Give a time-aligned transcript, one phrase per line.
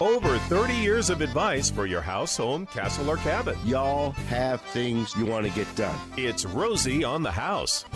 [0.00, 3.56] Over 30 years of advice for your house, home, castle, or cabin.
[3.64, 5.98] Y'all have things you want to get done.
[6.18, 7.86] It's Rosie on the House.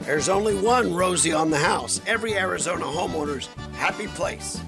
[0.00, 2.02] There's only one Rosie on the house.
[2.06, 4.60] Every Arizona homeowner's happy place.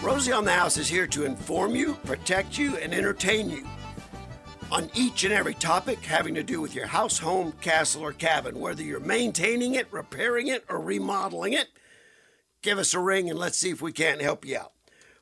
[0.00, 3.66] Rosie on the House is here to inform you, protect you, and entertain you
[4.74, 8.58] on each and every topic having to do with your house, home, castle, or cabin.
[8.58, 11.68] Whether you're maintaining it, repairing it, or remodeling it,
[12.60, 14.72] give us a ring and let's see if we can't help you out.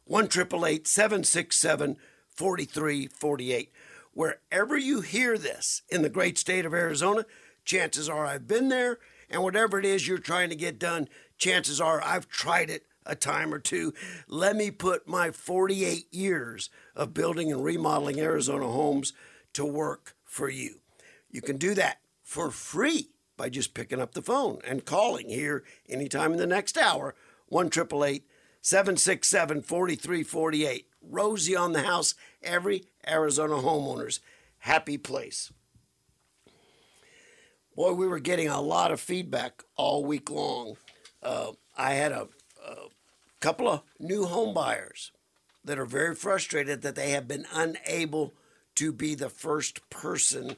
[0.07, 1.97] 1 767
[2.31, 3.73] 4348.
[4.15, 7.27] Wherever you hear this in the great state of Arizona,
[7.67, 11.79] chances are I've been there, and whatever it is you're trying to get done, chances
[11.79, 13.93] are I've tried it a time or two.
[14.29, 19.13] Let me put my 48 years of building and remodeling Arizona homes
[19.55, 20.81] to work for you.
[21.31, 25.65] You can do that for free by just picking up the phone and calling here
[25.89, 27.15] anytime in the next hour
[27.49, 30.87] 1 767 4348.
[31.05, 34.21] Rosie on the house, every Arizona homeowner's
[34.59, 35.53] happy place.
[37.75, 40.77] Boy, we were getting a lot of feedback all week long.
[41.23, 42.29] Uh, I had a,
[42.65, 42.77] a
[43.41, 45.11] couple of new home buyers
[45.65, 48.35] that are very frustrated that they have been unable
[48.77, 50.57] to be the first person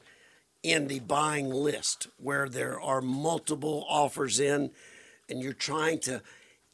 [0.63, 4.71] in the buying list where there are multiple offers in
[5.29, 6.21] and you're trying to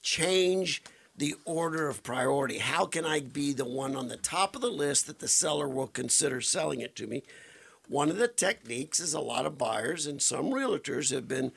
[0.02, 0.82] change
[1.16, 2.60] the order of priority.
[2.60, 5.68] How can I be the one on the top of the list that the seller
[5.68, 7.24] will consider selling it to me?
[7.88, 11.52] One of the techniques is a lot of buyers and some realtors have been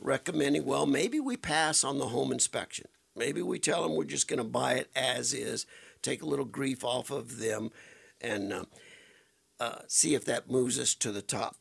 [0.00, 2.86] recommending, well, maybe we pass on the home inspection.
[3.14, 5.66] Maybe we tell them we're just going to buy it as is,
[6.02, 7.70] take a little grief off of them,
[8.20, 8.64] and uh,
[9.60, 11.56] uh, see if that moves us to the top.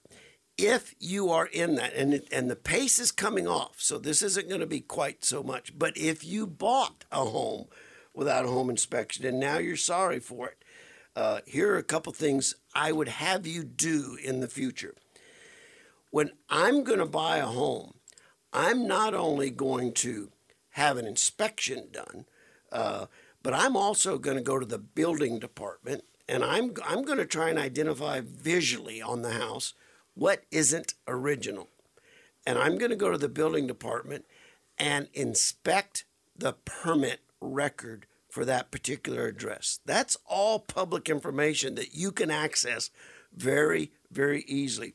[0.58, 4.22] If you are in that, and it, and the pace is coming off, so this
[4.22, 5.78] isn't going to be quite so much.
[5.78, 7.68] But if you bought a home
[8.14, 10.64] without a home inspection and now you're sorry for it,
[11.16, 14.96] uh, here are a couple things I would have you do in the future.
[16.12, 17.96] When I'm going to buy a home,
[18.54, 20.32] I'm not only going to
[20.72, 22.26] have an inspection done,
[22.72, 23.08] uh,
[23.44, 27.26] but I'm also going to go to the building department and I'm I'm going to
[27.26, 29.74] try and identify visually on the house
[30.14, 31.70] what isn't original.
[32.48, 34.26] And I'm going to go to the building department
[34.78, 36.06] and inspect
[36.38, 39.80] the permit record for that particular address.
[39.86, 42.90] That's all public information that you can access
[43.36, 44.94] very very easily.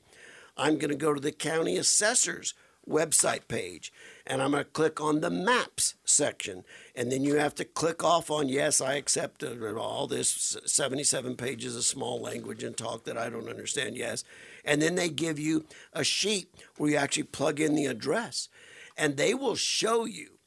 [0.57, 2.55] I'm going to go to the county assessor's
[2.89, 3.93] website page
[4.31, 6.63] and I'm going to click on the maps section.
[6.95, 11.75] And then you have to click off on yes, I accept all this 77 pages
[11.75, 13.97] of small language and talk that I don't understand.
[13.97, 14.23] Yes.
[14.65, 18.49] And then they give you a sheet where you actually plug in the address
[18.97, 20.39] and they will show you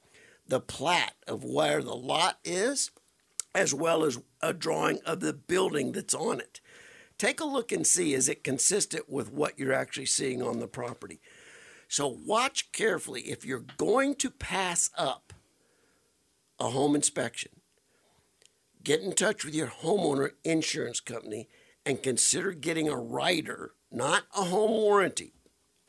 [0.48, 2.90] the plat of where the lot is
[3.54, 6.62] as well as a drawing of the building that's on it.
[7.18, 10.68] Take a look and see is it consistent with what you're actually seeing on the
[10.68, 11.20] property.
[11.94, 15.32] So watch carefully if you're going to pass up
[16.60, 17.52] a home inspection.
[18.84, 21.50] Get in touch with your homeowner insurance company
[21.86, 25.34] and consider getting a rider, not a home warranty.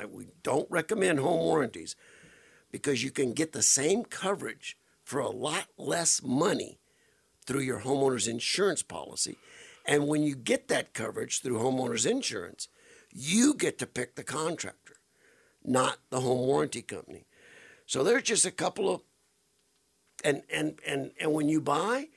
[0.06, 1.96] We don't recommend home warranties
[2.70, 6.80] because you can get the same coverage for a lot less money
[7.46, 9.38] through your homeowner's insurance policy.
[9.86, 12.68] And when you get that coverage through homeowner's insurance,
[13.10, 14.93] you get to pick the contractor
[15.64, 17.24] not the home warranty company.
[17.86, 19.02] So there's just a couple of
[20.22, 22.08] and and and and when you buy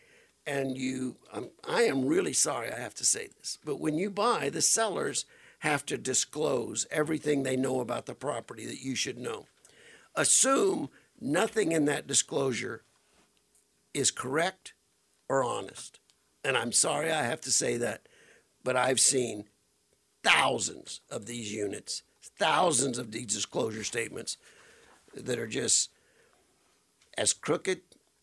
[0.46, 4.09] and you um, I am really sorry I have to say this, but when you
[4.09, 5.25] buy, the sellers
[5.59, 9.47] have to disclose everything they know about the property that you should know.
[10.16, 12.84] Assume nothing in that disclosure
[13.94, 14.74] is correct
[15.28, 16.00] or honest.
[16.44, 18.08] And I'm sorry I have to say that,
[18.64, 19.46] but I've seen
[20.24, 22.03] thousands of these units
[22.40, 24.38] thousands of these disclosure statements
[25.16, 25.90] that are just
[27.17, 27.82] as crooked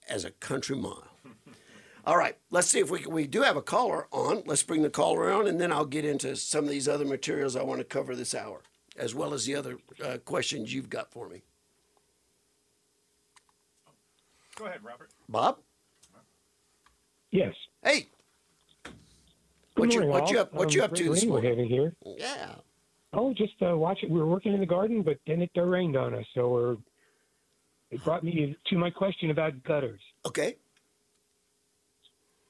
[0.09, 1.09] as a country mile.
[2.07, 4.43] All right, let's see if we can, we do have a caller on.
[4.47, 7.57] Let's bring the caller on, and then I'll get into some of these other materials
[7.57, 8.61] I want to cover this hour,
[8.97, 11.43] as well as the other uh, questions you've got for me.
[14.57, 15.11] Go ahead, Robert.
[15.29, 15.59] Bob.
[17.33, 17.55] Yes.
[17.83, 18.09] Hey.
[18.85, 18.93] Good
[19.75, 21.51] What you morning, what you up what Um, you up to this rain we're morning?
[21.51, 21.95] having here.
[22.05, 22.55] Yeah.
[23.17, 24.11] Oh, just uh, watch it.
[24.11, 26.77] We were working in the garden, but then it rained on us, so we're.
[27.91, 30.01] It brought me to my question about gutters.
[30.27, 30.57] Okay.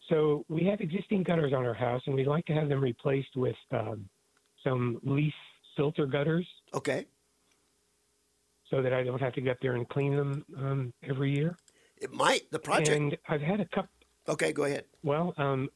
[0.08, 3.36] So we have existing gutters on our house, and we'd like to have them replaced
[3.36, 4.08] with um,
[4.62, 5.34] some leaf
[5.76, 6.46] filter gutters.
[6.72, 7.06] Okay.
[8.70, 11.56] so that I don't have to get up there and clean them um, every year.
[12.00, 12.96] It might the project.
[12.96, 13.90] And I've had a couple.
[14.28, 14.84] okay, go ahead.
[15.02, 15.68] Well, um,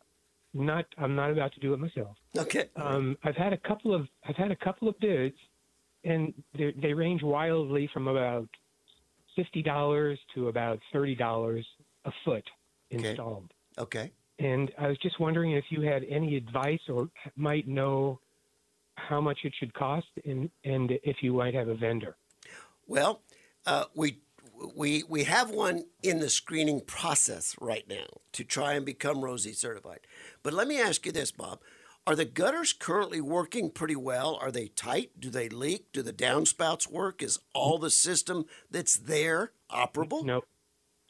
[0.54, 0.86] not.
[0.98, 2.16] I'm not about to do it myself.
[2.36, 2.68] Okay.
[2.76, 4.08] Um, I've had a couple of.
[4.26, 5.36] I've had a couple of bids,
[6.04, 8.48] and they, they range wildly from about
[9.36, 11.66] fifty dollars to about thirty dollars
[12.04, 12.44] a foot
[12.94, 13.10] Okay.
[13.10, 13.52] installed.
[13.76, 14.10] okay.
[14.38, 18.20] And I was just wondering if you had any advice or might know
[18.94, 22.16] how much it should cost, and and if you might have a vendor.
[22.86, 23.20] Well,
[23.66, 24.18] uh, we
[24.74, 29.52] we we have one in the screening process right now to try and become Rosie
[29.52, 30.00] certified.
[30.42, 31.60] But let me ask you this, Bob:
[32.06, 34.36] Are the gutters currently working pretty well?
[34.40, 35.10] Are they tight?
[35.18, 35.92] Do they leak?
[35.92, 37.22] Do the downspouts work?
[37.22, 40.24] Is all the system that's there operable?
[40.24, 40.42] No,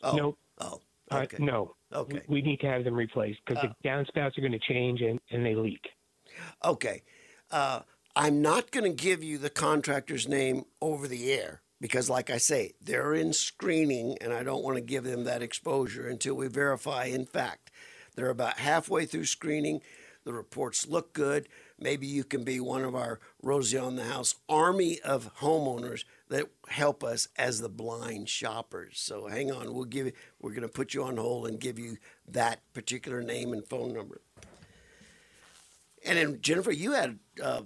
[0.02, 0.80] Oh, no, Oh,
[1.10, 1.36] uh, okay.
[1.40, 1.74] no.
[1.92, 2.20] Okay.
[2.28, 5.44] We need to have them replaced because the downspouts are going to change and, and
[5.44, 5.80] they leak.
[6.62, 7.02] Okay.
[7.50, 7.80] Uh,
[8.14, 12.38] I'm not going to give you the contractor's name over the air because, like I
[12.38, 16.48] say, they're in screening and I don't want to give them that exposure until we
[16.48, 17.70] verify, in fact,
[18.14, 19.80] they're about halfway through screening.
[20.24, 21.48] The reports look good.
[21.78, 26.46] Maybe you can be one of our Rosie on the House army of homeowners that
[26.68, 28.98] help us as the blind shoppers.
[28.98, 31.78] So hang on, we'll give you, we're going to put you on hold and give
[31.78, 31.96] you
[32.26, 34.20] that particular name and phone number.
[36.04, 37.62] And then Jennifer, you had uh,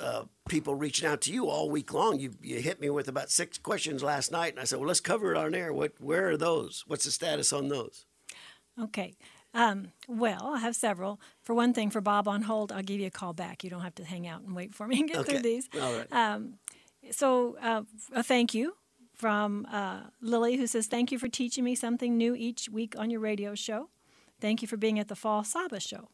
[0.00, 2.18] uh, people reaching out to you all week long.
[2.20, 5.00] You you hit me with about six questions last night, and I said, "Well, let's
[5.00, 5.72] cover it on air.
[5.72, 6.84] What where are those?
[6.86, 8.04] What's the status on those?"
[8.78, 9.16] Okay.
[9.52, 11.20] Um, well, I have several.
[11.42, 13.64] For one thing, for Bob on hold, I'll give you a call back.
[13.64, 15.32] You don't have to hang out and wait for me and get Okay.
[15.32, 15.68] through these.
[15.80, 16.12] All right.
[16.12, 16.54] Um,
[17.10, 17.82] so, uh,
[18.12, 18.74] a thank you
[19.14, 23.10] from uh, Lily, who says, Thank you for teaching me something new each week on
[23.10, 23.88] your radio show.
[24.40, 26.08] Thank you for being at the Fall SAHBA show.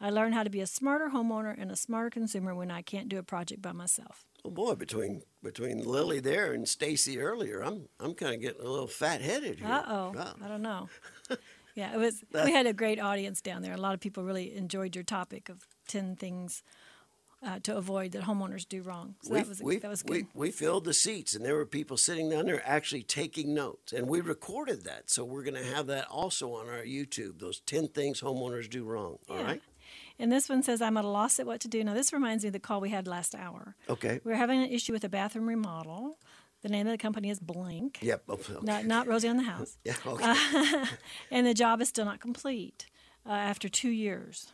[0.00, 3.08] I learned how to be a smarter homeowner and a smarter consumer when I can't
[3.08, 4.24] do a project by myself.
[4.44, 8.68] Oh boy, between between Lily there and Stacy earlier, I'm I'm kind of getting a
[8.68, 9.68] little fat headed here.
[9.68, 10.12] Uh oh.
[10.14, 10.34] Wow.
[10.44, 10.88] I don't know.
[11.74, 12.24] Yeah, it was.
[12.32, 13.74] We had a great audience down there.
[13.74, 16.62] A lot of people really enjoyed your topic of ten things
[17.44, 19.14] uh, to avoid that homeowners do wrong.
[19.20, 20.26] So we, that was we, that was we, good.
[20.34, 24.08] we filled the seats, and there were people sitting down there actually taking notes, and
[24.08, 25.10] we recorded that.
[25.10, 27.40] So we're going to have that also on our YouTube.
[27.40, 29.18] Those ten things homeowners do wrong.
[29.28, 29.42] All Yeah.
[29.44, 29.62] right.
[30.18, 32.44] And this one says, "I'm at a loss at what to do." Now, this reminds
[32.44, 33.76] me of the call we had last hour.
[33.88, 34.20] Okay.
[34.24, 36.18] We are having an issue with a bathroom remodel.
[36.62, 37.98] The name of the company is Blank.
[38.02, 38.22] Yep.
[38.28, 38.54] Okay.
[38.62, 39.76] Not not Rosie on the House.
[39.84, 39.94] Yeah.
[40.06, 40.34] Okay.
[41.30, 42.86] and the job is still not complete
[43.26, 44.52] uh, after two years.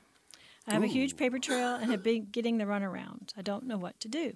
[0.67, 3.31] I have a huge paper trail and have been getting the runaround.
[3.37, 4.35] I don't know what to do.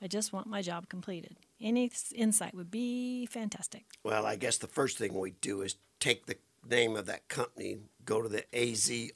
[0.00, 1.36] I just want my job completed.
[1.60, 3.84] Any insight would be fantastic.
[4.04, 6.36] Well, I guess the first thing we do is take the
[6.68, 9.14] name of that company, go to the azroc.gov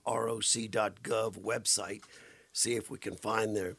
[1.40, 2.02] website,
[2.52, 3.76] see if we can find their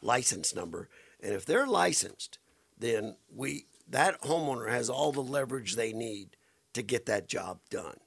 [0.00, 0.88] license number.
[1.22, 2.38] And if they're licensed,
[2.78, 6.36] then we that homeowner has all the leverage they need
[6.72, 7.98] to get that job done.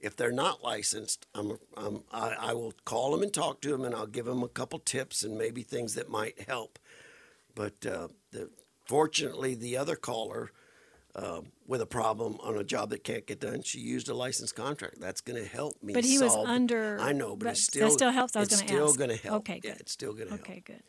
[0.00, 3.84] If they're not licensed, I'm, I'm, I, I will call them and talk to them,
[3.84, 6.78] and I'll give them a couple tips and maybe things that might help.
[7.54, 8.50] But uh, the,
[8.84, 10.52] fortunately, the other caller
[11.16, 14.54] um, with a problem on a job that can't get done, she used a licensed
[14.56, 15.00] contract.
[15.00, 15.92] That's going to help me.
[15.94, 18.34] But he was under- I know, but, but it's that still still helps?
[18.36, 18.98] I was gonna still ask.
[18.98, 19.36] going to help.
[19.48, 19.80] Okay, Yeah, good.
[19.80, 20.50] it's still going to Okay, help.
[20.50, 20.82] Okay, good.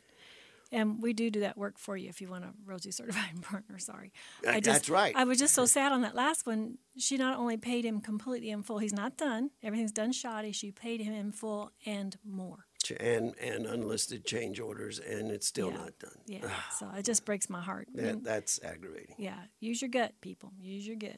[0.72, 3.78] And we do do that work for you if you want a Rosie certified partner.
[3.78, 4.12] Sorry,
[4.46, 5.16] Uh, that's right.
[5.16, 6.80] I was just so sad on that last one.
[6.98, 8.80] She not only paid him completely in full.
[8.80, 9.52] He's not done.
[9.64, 10.52] Everything's done shoddy.
[10.52, 12.66] She paid him in full and more.
[12.86, 15.78] Ch- And and unlisted change orders, and it's still Yeah.
[15.78, 16.18] not done.
[16.28, 17.88] Yeah, so it just breaks my heart.
[17.98, 19.16] I mean, that's aggravating.
[19.18, 20.52] yeah, use your gut, people.
[20.62, 21.18] Use your gut.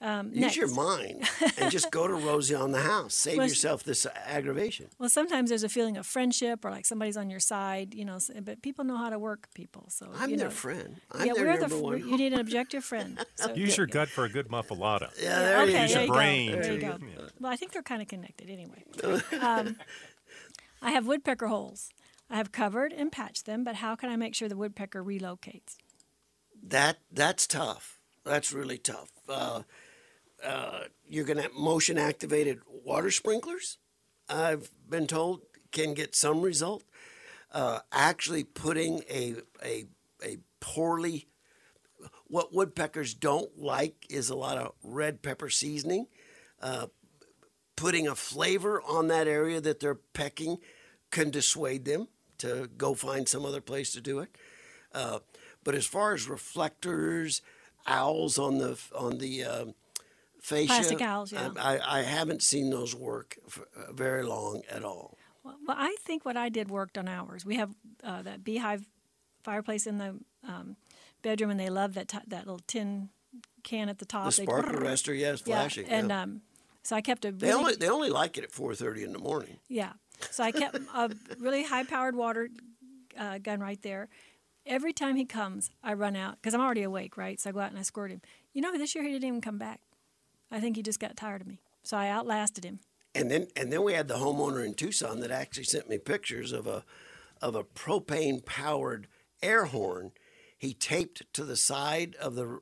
[0.00, 1.28] Um, Use your mind
[1.58, 3.14] and just go to Rosie on the house.
[3.14, 4.86] Save Well, yourself this aggravation.
[5.00, 8.18] Well, sometimes there's a feeling of friendship or like somebody's on your side, you know.
[8.42, 9.86] But people know how to work people.
[9.88, 10.54] So I'm you their know.
[10.54, 11.00] friend.
[11.10, 11.74] I'm yeah, their we're the.
[11.74, 11.98] f- one.
[11.98, 13.18] You need an objective friend.
[13.34, 15.10] So, Use your gut for a good muffalata.
[15.20, 16.50] yeah, there you okay, Use there your you brain.
[16.52, 16.62] go.
[16.62, 16.98] There you go.
[17.00, 17.28] yeah.
[17.40, 18.84] Well, I think they're kind of connected anyway.
[19.40, 19.76] um,
[20.80, 21.90] I have woodpecker holes.
[22.30, 25.76] I have covered and patched them, but how can I make sure the woodpecker relocates?
[26.62, 27.98] That that's tough.
[28.24, 29.10] That's really tough.
[29.28, 29.62] Uh,
[30.44, 33.78] uh, you're going to motion activated water sprinklers.
[34.28, 35.40] I've been told
[35.72, 36.84] can get some result.
[37.52, 39.86] Uh, actually, putting a a
[40.22, 41.28] a poorly
[42.26, 46.06] what woodpeckers don't like is a lot of red pepper seasoning.
[47.78, 50.58] Putting a flavor on that area that they're pecking
[51.10, 52.08] can dissuade them
[52.38, 54.36] to go find some other place to do it.
[54.92, 55.20] Uh,
[55.62, 57.40] but as far as reflectors,
[57.86, 59.74] owls on the on the um,
[60.40, 61.50] fascia, Plastic owls, yeah.
[61.56, 65.16] I, I, haven't seen those work for uh, very long at all.
[65.44, 67.44] Well, well, I think what I did worked on ours.
[67.44, 67.70] We have
[68.02, 68.86] uh, that beehive
[69.42, 70.16] fireplace in the
[70.46, 70.76] um,
[71.22, 73.10] bedroom, and they love that t- that little tin
[73.62, 74.26] can at the top.
[74.26, 75.86] The spark arrestor, yeah, it's yeah, flashing.
[75.86, 76.22] and yeah.
[76.22, 76.42] um,
[76.82, 79.18] so I kept a they only they only like it at four thirty in the
[79.18, 79.58] morning.
[79.68, 79.92] yeah.
[80.30, 82.48] So I kept a really high powered water
[83.16, 84.08] uh, gun right there.
[84.66, 87.38] Every time he comes, I run out because I'm already awake, right?
[87.40, 88.20] So I go out and I squirt him.
[88.52, 89.80] You know, this year he didn't even come back.
[90.50, 91.60] I think he just got tired of me.
[91.84, 92.80] So I outlasted him.
[93.14, 96.52] And then and then we had the homeowner in Tucson that actually sent me pictures
[96.52, 96.84] of a
[97.40, 99.06] of a propane powered
[99.40, 100.10] air horn
[100.58, 102.58] he taped to the side of the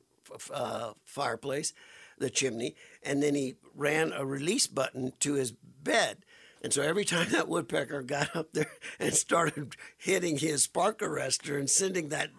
[0.52, 1.72] uh, fireplace,
[2.18, 6.18] the chimney, and then he ran a release button to his bed.
[6.62, 11.58] And so every time that woodpecker got up there and started hitting his spark arrestor
[11.58, 12.30] and sending that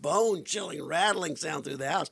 [0.00, 2.10] bone chilling rattling sound through the house,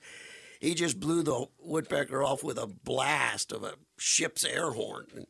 [0.60, 5.06] he just blew the woodpecker off with a blast of a ship's air horn.
[5.14, 5.26] And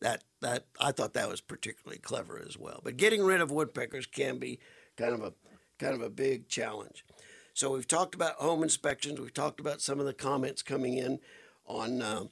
[0.00, 2.80] that that I thought that was particularly clever as well.
[2.84, 4.58] But getting rid of woodpeckers can be
[4.96, 5.32] kind of a
[5.78, 7.04] kind of a big challenge.
[7.54, 9.20] So we've talked about home inspections.
[9.20, 11.20] We've talked about some of the comments coming in
[11.66, 12.24] on uh,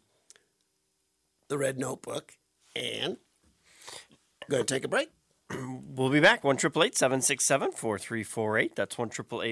[1.48, 2.34] the Red Notebook,
[2.74, 3.18] and
[4.50, 5.10] going to take a break.
[5.94, 6.42] We'll be back.
[6.42, 8.74] 1 767 4348.
[8.74, 9.10] That's 1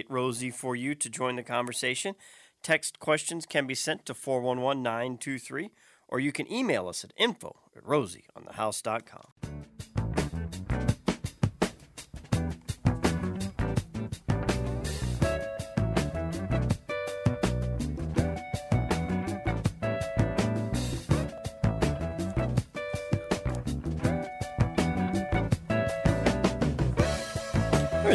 [0.08, 2.14] Rosie for you to join the conversation.
[2.62, 5.70] Text questions can be sent to 411 923,
[6.08, 9.79] or you can email us at info at rosieonthehouse.com.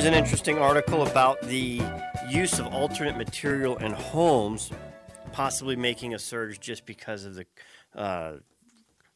[0.05, 1.81] An interesting article about the
[2.29, 4.69] use of alternate material in homes,
[5.31, 7.45] possibly making a surge just because of the
[7.95, 8.33] uh,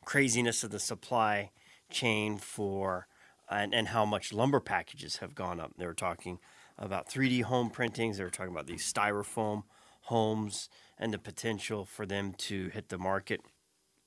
[0.04, 1.52] craziness of the supply
[1.92, 3.08] chain for
[3.52, 5.74] and, and how much lumber packages have gone up.
[5.78, 6.40] They were talking
[6.80, 8.18] about 3D home printings.
[8.18, 9.66] They were talking about these styrofoam
[10.06, 13.42] homes and the potential for them to hit the market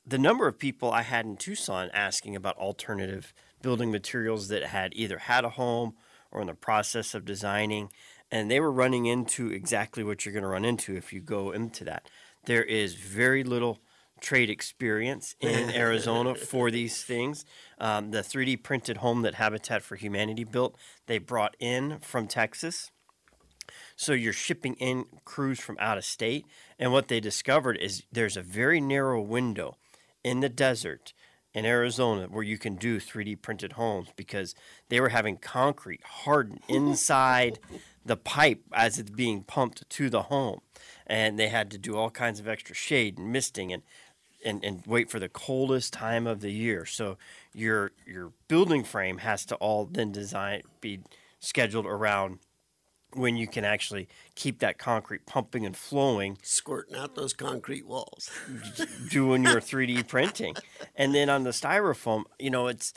[0.07, 4.93] the number of people I had in Tucson asking about alternative building materials that had
[4.97, 5.95] either had a home
[6.33, 7.91] or in the process of designing,
[8.31, 11.53] and they were running into exactly what you're going to run into if you go
[11.53, 12.09] into that.
[12.47, 13.79] There is very little
[14.21, 17.45] trade experience in Arizona for these things.
[17.79, 22.91] Um, the 3D printed home that Habitat for Humanity built, they brought in from Texas.
[23.97, 26.47] So you're shipping in crews from out of state.
[26.79, 29.77] And what they discovered is there's a very narrow window
[30.25, 31.13] in the desert
[31.55, 34.55] in Arizona where you can do 3D printed homes because
[34.89, 37.59] they were having concrete hardened inside
[38.05, 40.61] the pipe as it's being pumped to the home.
[41.07, 43.83] And they had to do all kinds of extra shade and misting and
[44.45, 46.85] and, and wait for the coldest time of the year.
[46.85, 47.17] So
[47.53, 51.01] your your building frame has to all then design be
[51.39, 52.41] scheduled around
[53.15, 58.31] when you can actually keep that concrete pumping and flowing Squirting out those concrete walls.
[59.11, 60.55] doing your 3D printing.
[60.97, 62.93] And then on the styrofoam, you know, it's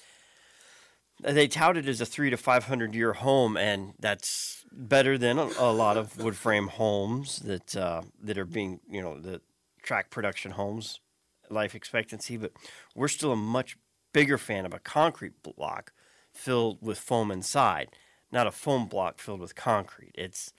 [1.22, 5.50] they tout it as a three to 500 year home, and that's better than a,
[5.57, 9.41] a lot of wood frame homes that uh, that are being, you know, the
[9.81, 11.00] track production homes
[11.50, 12.38] life expectancy.
[12.38, 12.51] But
[12.95, 13.77] we're still a much
[14.13, 15.93] bigger fan of a concrete block
[16.34, 17.89] filled with foam inside,
[18.32, 20.13] not a foam block filled with concrete.
[20.15, 20.53] It's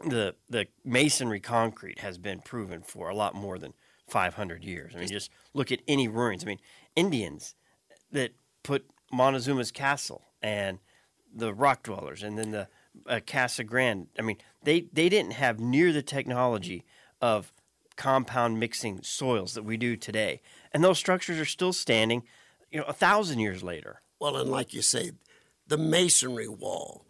[0.00, 3.72] the the masonry concrete has been proven for a lot more than
[4.08, 4.92] 500 years.
[4.94, 6.44] I mean, just look at any ruins.
[6.44, 6.60] I mean,
[6.94, 7.54] Indians
[8.12, 8.32] that
[8.62, 10.78] put Montezuma's castle and
[11.34, 12.68] the rock dwellers, and then the
[13.08, 14.08] uh, Casa Grande.
[14.18, 16.84] I mean, they they didn't have near the technology
[17.20, 17.52] of
[17.96, 20.40] compound mixing soils that we do today,
[20.72, 22.22] and those structures are still standing.
[22.70, 24.02] You know, a thousand years later.
[24.18, 25.12] Well, and like you say,
[25.66, 27.04] the masonry wall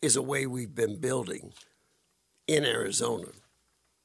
[0.00, 1.52] is a way we've been building
[2.46, 3.28] in Arizona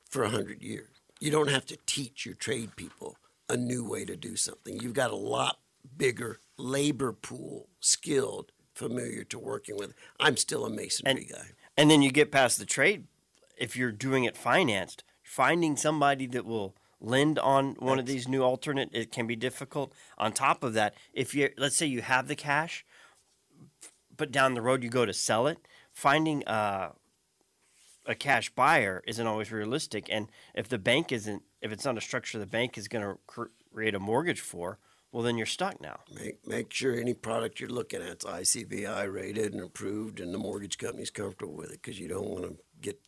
[0.10, 0.89] for 100 years.
[1.19, 3.17] You don't have to teach your trade people
[3.48, 4.79] a new way to do something.
[4.79, 5.60] You've got a lot
[5.98, 9.93] bigger labor pool, skilled, familiar to working with.
[10.19, 11.48] I'm still a masonry guy.
[11.77, 13.05] And then you get past the trade.
[13.57, 18.41] If you're doing it financed, finding somebody that will lend on one of these new
[18.41, 19.93] alternate, it can be difficult.
[20.17, 22.86] On top of that, if you let's say you have the cash,
[24.24, 25.58] but down the road you go to sell it,
[25.92, 26.94] finding uh,
[28.06, 30.08] a cash buyer isn't always realistic.
[30.10, 33.20] And if the bank isn't, if it's not a structure the bank is going to
[33.27, 34.80] cr- create a mortgage for,
[35.12, 36.00] well, then you're stuck now.
[36.15, 40.38] Make, make sure any product you're looking at is ICBO rated and approved, and the
[40.38, 43.01] mortgage company's comfortable with it because you don't want to get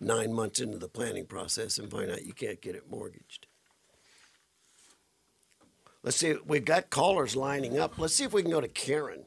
[0.00, 3.46] nine months into the planning process and find out you can't get it mortgaged.
[6.02, 8.00] Let's see, we've got callers lining up.
[8.00, 9.26] Let's see if we can go to Karen.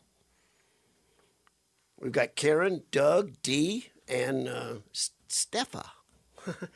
[1.99, 4.73] We've got Karen, Doug, Dee, and uh,
[5.29, 5.85] Stefa.
[6.45, 6.69] but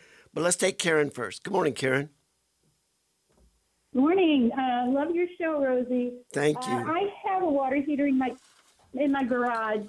[0.43, 1.43] let's take Karen first.
[1.43, 2.09] Good morning, Karen.
[3.93, 4.51] Morning.
[4.53, 6.13] Uh, love your show, Rosie.
[6.33, 6.77] Thank Uh, you.
[6.91, 8.33] I have a water heater in my
[8.93, 9.85] in my garage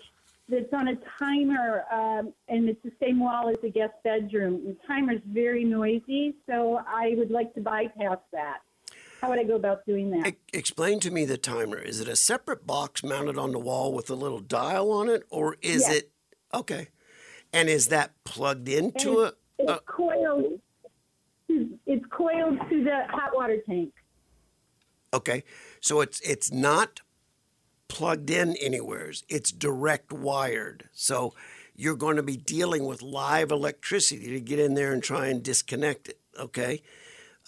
[0.49, 4.65] that's on a timer, um, and it's the same wall as the guest bedroom.
[4.65, 8.59] The timer's very noisy, so I would like to bypass that.
[9.23, 10.27] How would I go about doing that?
[10.27, 11.79] E- explain to me the timer.
[11.79, 15.23] Is it a separate box mounted on the wall with a little dial on it,
[15.31, 15.95] or is Yes.
[15.99, 16.11] it
[16.53, 16.89] okay?
[17.53, 19.33] And is that plugged into a?
[19.61, 20.61] it's coiled.
[21.49, 23.93] It's coiled to the hot water tank.
[25.15, 25.45] Okay,
[25.81, 27.03] so it's it's not
[27.87, 29.23] plugged in anywheres.
[29.29, 30.89] It's direct wired.
[30.93, 31.33] So
[31.77, 35.45] you're going to be dealing with live electricity to get in there and try and
[35.45, 36.19] disconnect it.
[36.41, 36.83] Okay,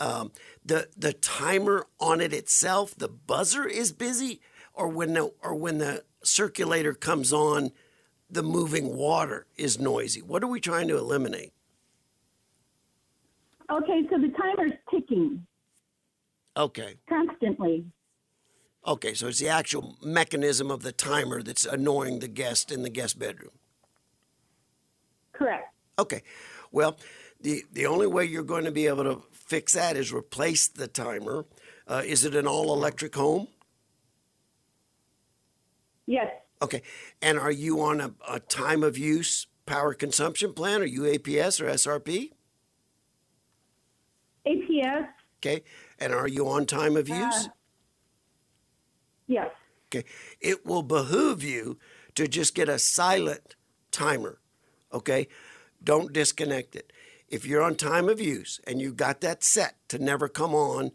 [0.00, 0.32] um,
[0.64, 4.40] the the timer on it itself, the buzzer is busy,
[4.72, 7.70] or when the or when the circulator comes on,
[8.30, 10.20] the moving water is noisy.
[10.20, 11.52] What are we trying to eliminate?
[13.70, 15.46] Okay, so the timer's ticking
[16.56, 16.94] Okay.
[17.08, 17.84] constantly.
[18.86, 22.90] Okay, so it's the actual mechanism of the timer that's annoying the guest in the
[22.90, 23.52] guest bedroom.
[25.32, 25.64] Correct.
[25.98, 26.22] Okay,
[26.70, 26.98] well,
[27.40, 30.88] the the only way you're going to be able to fix that is replace the
[30.88, 31.46] timer.
[31.86, 33.48] Uh, is it an all electric home?
[36.06, 36.30] Yes.
[36.62, 36.82] Okay,
[37.20, 40.80] and are you on a, a time of use power consumption plan?
[40.82, 42.30] Are you APS or SRP?
[44.46, 45.08] APS.
[45.38, 45.62] Okay,
[45.98, 47.46] and are you on time of use?
[47.46, 47.48] Uh,
[49.26, 49.50] Yes.
[49.88, 50.06] Okay.
[50.40, 51.78] It will behoove you
[52.14, 53.56] to just get a silent
[53.90, 54.38] timer.
[54.92, 55.28] Okay.
[55.82, 56.92] Don't disconnect it.
[57.34, 60.92] If you're on time of use and you've got that set to never come on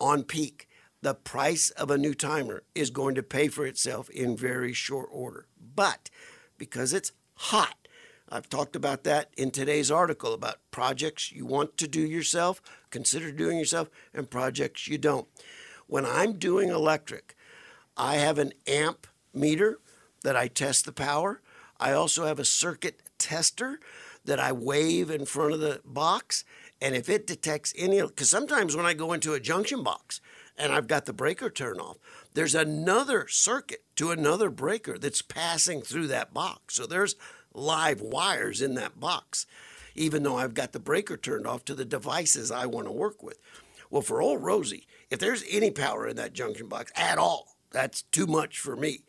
[0.00, 0.66] on peak,
[1.02, 5.10] the price of a new timer is going to pay for itself in very short
[5.12, 5.44] order.
[5.76, 6.08] But
[6.56, 7.76] because it's hot,
[8.26, 13.30] I've talked about that in today's article about projects you want to do yourself, consider
[13.30, 15.28] doing yourself, and projects you don't.
[15.88, 17.36] When I'm doing electric,
[17.98, 19.78] I have an amp meter
[20.22, 21.42] that I test the power.
[21.78, 23.78] I also have a circuit tester
[24.24, 26.44] that I wave in front of the box.
[26.80, 30.20] And if it detects any, because sometimes when I go into a junction box
[30.56, 31.98] and I've got the breaker turned off,
[32.34, 36.74] there's another circuit to another breaker that's passing through that box.
[36.74, 37.16] So there's
[37.54, 39.46] live wires in that box,
[39.94, 43.22] even though I've got the breaker turned off to the devices I want to work
[43.22, 43.38] with.
[43.90, 48.02] Well, for old Rosie, if there's any power in that junction box at all, that's
[48.02, 49.04] too much for me.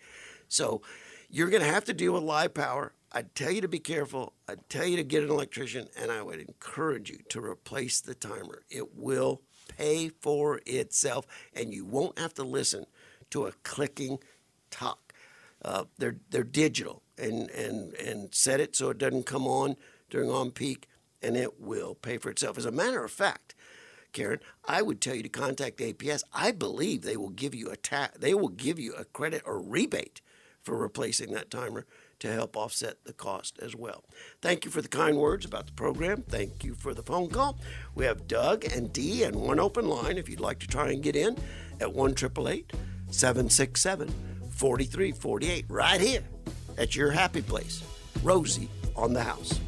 [0.49, 0.81] So
[1.29, 2.93] you're going to have to deal with live power.
[3.13, 4.33] I'd tell you to be careful.
[4.47, 8.15] I'd tell you to get an electrician, and I would encourage you to replace the
[8.15, 8.63] timer.
[8.69, 9.41] It will
[9.77, 12.85] pay for itself, and you won't have to listen
[13.29, 14.19] to a clicking
[14.71, 15.13] talk.
[15.63, 19.75] Uh, they're they're digital, and and and set it so it doesn't come on
[20.09, 20.87] during on peak,
[21.21, 22.57] and it will pay for itself.
[22.57, 23.53] As a matter of fact,
[24.11, 26.23] Karen, I would tell you to contact APS.
[26.33, 29.61] I believe they will give you a ta- they will give you a credit or
[29.61, 30.21] rebate
[30.61, 31.85] for replacing that timer
[32.23, 34.05] to help offset the cost as well.
[34.41, 36.23] Thank you for the kind words about the program.
[36.23, 37.59] Thank you for the phone call.
[37.95, 41.03] We have Doug and Dee and one open line if you'd like to try and
[41.03, 41.37] get in
[41.81, 44.07] at 1 767
[44.51, 46.23] 4348 right here
[46.77, 47.83] at your happy place.
[48.23, 49.59] Rosie on the house.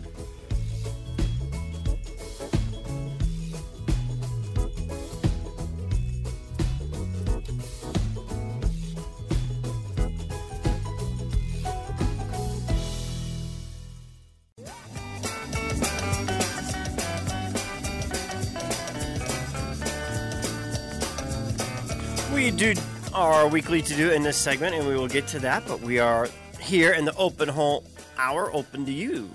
[23.15, 25.65] Our weekly to do in this segment, and we will get to that.
[25.65, 26.27] But we are
[26.59, 27.85] here in the open hole
[28.17, 29.29] hour, open to you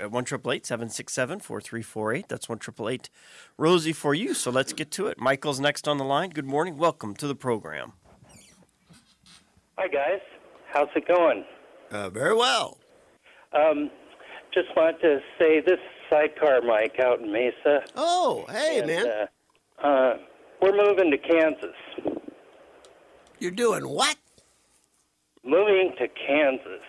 [0.00, 2.28] at one triple eight seven six seven four three four eight.
[2.28, 3.10] That's one triple eight
[3.58, 4.32] Rosie for you.
[4.32, 5.18] So let's get to it.
[5.18, 6.30] Michael's next on the line.
[6.30, 6.78] Good morning.
[6.78, 7.92] Welcome to the program.
[9.76, 10.20] Hi, guys.
[10.72, 11.44] How's it going?
[11.90, 12.78] Uh, very well.
[13.52, 13.90] Um,
[14.54, 17.84] just want to say this is sidecar Mike out in Mesa.
[17.96, 19.06] Oh, hey, and, man.
[19.06, 20.18] Uh, uh,
[20.62, 22.15] we're moving to Kansas.
[23.38, 24.16] You're doing what?
[25.44, 26.80] Moving to Kansas.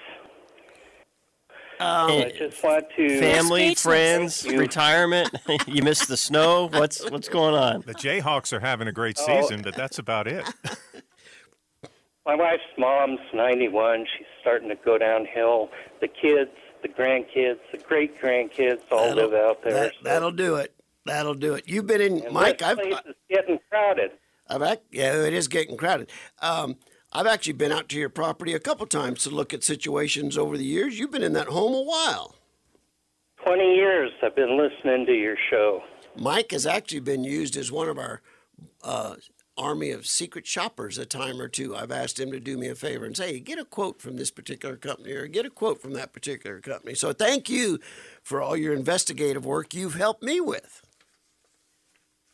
[1.79, 3.19] Um, I just want to.
[3.19, 4.57] Family, friends, you.
[4.59, 5.29] retirement.
[5.67, 6.69] you missed the snow.
[6.73, 7.83] What's what's going on?
[7.85, 9.25] The Jayhawks are having a great Oh.
[9.41, 10.43] season, but that's about it.
[12.25, 14.05] My wife's mom's 91.
[14.17, 15.69] She's starting to go downhill.
[16.01, 16.49] The kids,
[16.81, 19.73] the grandkids, the great grandkids all live out there.
[19.73, 20.73] That, so- that'll do it.
[21.05, 21.69] That'll do it.
[21.69, 22.57] You've been in, and Mike.
[22.57, 24.11] this I've, place is getting crowded.
[24.49, 26.09] I've act, yeah, it is getting crowded.
[26.41, 26.77] Um,
[27.13, 30.57] I've actually been out to your property a couple times to look at situations over
[30.57, 30.99] the years.
[30.99, 32.35] You've been in that home a while.
[33.45, 35.81] 20 years I've been listening to your show.
[36.15, 38.21] Mike has actually been used as one of our
[38.83, 39.15] uh,
[39.57, 41.75] army of secret shoppers a time or two.
[41.75, 44.31] I've asked him to do me a favor and say, get a quote from this
[44.31, 46.93] particular company or get a quote from that particular company.
[46.93, 47.79] So thank you
[48.21, 50.81] for all your investigative work you've helped me with.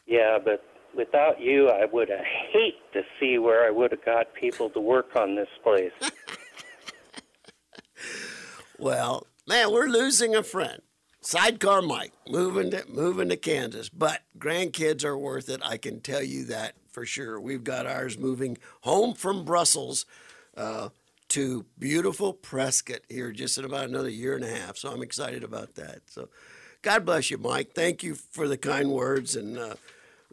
[0.05, 4.33] Yeah, but without you, I would have hate to see where I would have got
[4.33, 5.91] people to work on this place.
[8.83, 10.81] Well, man, we're losing a friend.
[11.21, 15.61] Sidecar Mike moving to moving to Kansas, but grandkids are worth it.
[15.63, 17.39] I can tell you that for sure.
[17.39, 20.05] We've got ours moving home from Brussels
[20.57, 20.89] uh,
[21.29, 24.75] to beautiful Prescott here just in about another year and a half.
[24.75, 26.01] So I'm excited about that.
[26.07, 26.27] So
[26.81, 27.71] God bless you, Mike.
[27.73, 29.75] Thank you for the kind words, and uh,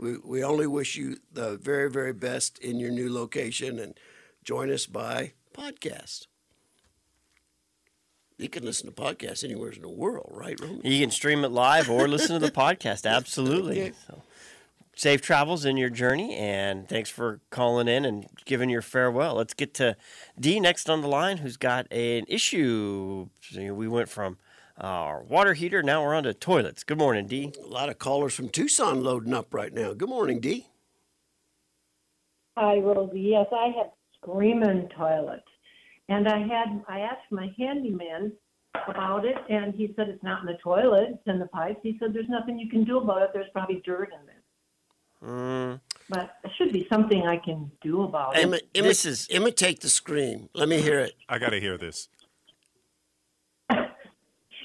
[0.01, 3.79] we we only wish you the very very best in your new location.
[3.79, 3.95] And
[4.45, 6.27] join us by podcast.
[8.39, 10.81] You can listen to podcasts anywhere in the world, right, Roman?
[10.83, 13.09] You can stream it live or listen to the podcast.
[13.09, 13.83] Absolutely.
[13.83, 13.93] Okay.
[14.07, 14.23] So,
[14.97, 19.35] safe travels in your journey, and thanks for calling in and giving your farewell.
[19.35, 19.95] Let's get to
[20.39, 23.29] D next on the line, who's got an issue.
[23.55, 24.39] We went from
[24.81, 26.85] our water heater, now we're on to toilets.
[26.85, 27.53] Good morning, D.
[27.63, 29.93] A lot of callers from Tucson loading up right now.
[29.93, 30.67] Good morning, D.
[32.57, 33.21] Hi, Rosie.
[33.21, 35.43] Yes, I have screaming toilets.
[36.09, 38.33] And I had I asked my handyman
[38.89, 41.79] about it and he said it's not in the toilets and the pipes.
[41.83, 43.31] He said there's nothing you can do about it.
[43.33, 44.37] There's probably dirt in there.
[45.23, 48.47] Mm, But there should be something I can do about it.
[48.47, 50.49] Imi- imi- this is- imitate the scream.
[50.55, 51.15] Let me hear it.
[51.29, 52.09] I got to hear this.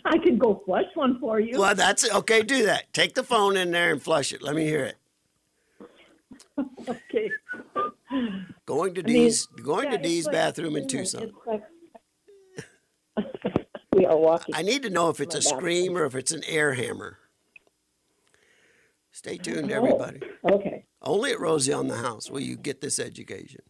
[0.08, 1.60] I could go flush one for you.
[1.60, 2.10] Well, that's.
[2.14, 2.94] Okay, do that.
[2.94, 4.42] Take the phone in there and flush it.
[4.42, 4.96] Let me hear it.
[6.88, 7.30] Okay.
[8.66, 9.32] Going to I mean,
[9.64, 10.88] going yeah, to D's like bathroom in.
[10.88, 11.32] Tucson.
[11.46, 11.64] Like-
[13.94, 14.54] we are walking.
[14.56, 15.60] I need to know if it's a bathroom.
[15.60, 17.18] scream or if it's an air hammer.
[19.12, 19.76] Stay tuned, Oh.
[19.76, 20.20] everybody.
[20.50, 20.86] Okay.
[21.02, 23.62] Only at Rosie on the House will you get this education.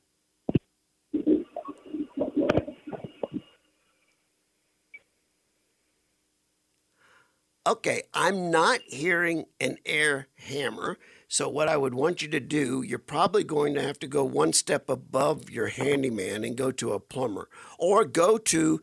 [7.68, 11.00] Okay, I'm not hearing an air hammer.
[11.28, 14.24] So, what I would want you to do, you're probably going to have to go
[14.24, 17.50] one step above your handyman and go to a plumber
[17.80, 18.82] or go to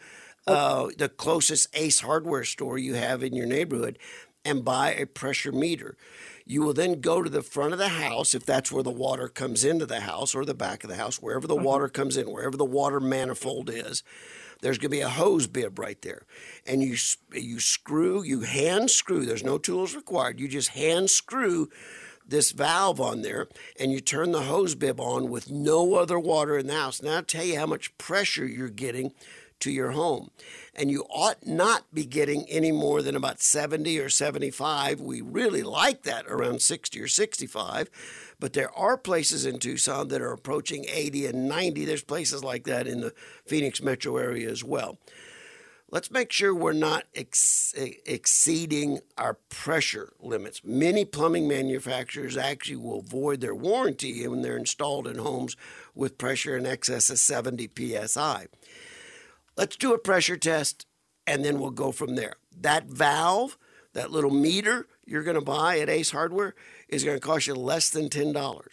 [0.49, 4.01] uh, the closest Ace hardware store you have in your neighborhood
[4.45, 5.97] and buy a pressure meter.
[6.45, 9.29] You will then go to the front of the house if that's where the water
[9.29, 12.29] comes into the house or the back of the house, wherever the water comes in,
[12.33, 14.03] wherever the water manifold is.
[14.63, 16.23] There's going to be a hose bib right there,
[16.67, 16.97] and you
[17.33, 19.27] you screw, you hand screw.
[19.27, 20.41] There's no tools required.
[20.41, 21.69] You just hand screw
[22.27, 23.49] this valve on there,
[23.79, 27.03] and you turn the hose bib on with no other water in the house.
[27.03, 29.13] Now, I'll tell you how much pressure you're getting
[29.63, 30.31] to your home.
[30.75, 35.01] And you ought not be getting any more than about 70 or 75.
[35.01, 37.89] We really like that around 60 or 65.
[38.39, 41.85] But there are places in Tucson that are approaching 80 and 90.
[41.85, 43.15] There's places like that in the
[43.47, 44.99] Phoenix metro area as well.
[45.93, 47.75] Let's make sure we're not ex-
[48.07, 50.63] exceeding our pressure limits.
[50.65, 55.55] Many plumbing manufacturers actually will void their warranty when they're installed in homes
[55.95, 57.69] with pressure in excess of 70
[58.07, 58.47] psi.
[59.57, 60.87] Let's do a pressure test
[61.27, 62.35] and then we'll go from there.
[62.61, 63.59] That valve,
[63.93, 66.55] that little meter you're going to buy at Ace Hardware
[66.89, 68.67] is going to cost you less than $10.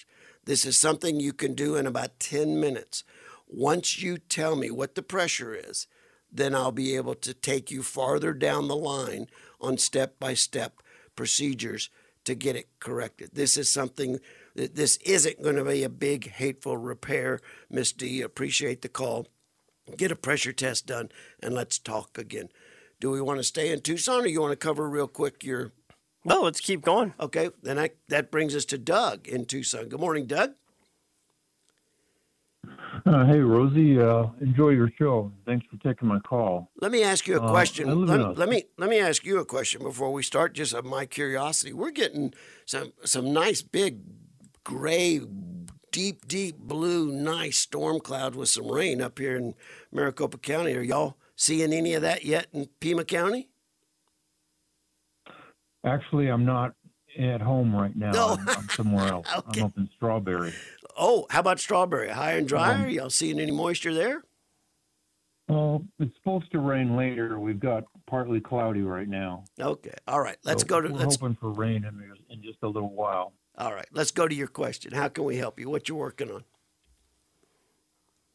[0.46, 3.04] This is something you can do in about 10 minutes.
[3.48, 5.88] Once you tell me what the pressure is,
[6.32, 9.28] then I'll be able to take you farther down the line
[9.60, 10.82] on step by step
[11.16, 11.90] procedures
[12.26, 13.32] to get it corrected.
[13.34, 14.20] This is something
[14.56, 17.40] that this isn't going to be a big hateful repair.
[17.70, 19.28] Miss D, appreciate the call.
[19.98, 21.10] Get a pressure test done
[21.42, 22.50] and let's talk again.
[23.00, 25.72] Do we want to stay in Tucson or you want to cover real quick your
[26.26, 27.14] No, let's keep going.
[27.20, 29.88] Okay, then I that brings us to Doug in Tucson.
[29.90, 30.52] Good morning, Doug.
[33.06, 34.00] Uh, hey, Rosie.
[34.00, 35.32] Uh, enjoy your show.
[35.46, 36.70] Thanks for taking my call.
[36.82, 37.88] Let me ask you a Uh, question.
[38.06, 40.54] live Let, a- let me let me ask you a question before we start.
[40.54, 42.34] Just of my curiosity, we're getting
[42.66, 44.02] some some nice big
[44.64, 45.22] gray,
[45.92, 49.56] deep deep blue, nice storm cloud with some rain up here in
[49.92, 50.76] Maricopa County.
[50.76, 53.50] Are y'all seeing any of that yet in Pima County?
[55.86, 56.74] Actually, I'm not
[57.18, 58.12] at home right now.
[58.12, 58.38] No.
[58.40, 59.28] I'm, I'm somewhere else.
[59.36, 59.62] Okay.
[59.62, 60.54] I'm up in Strawberry.
[60.98, 62.10] Oh, how about Strawberry?
[62.10, 62.74] High and dry?
[62.74, 64.24] Um, Are y'all seeing any moisture there?
[65.48, 67.40] Well, it's supposed to rain later.
[67.40, 69.46] We've got partly cloudy right now.
[69.60, 70.38] Okay, all right.
[70.44, 73.34] Let's So go to We're let's hoping for rain in, in just a little while.
[73.60, 73.88] All right.
[73.92, 74.94] Let's go to your question.
[74.94, 75.70] How can we help you?
[75.70, 76.44] What you working on?